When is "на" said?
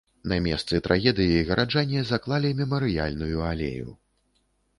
0.31-0.37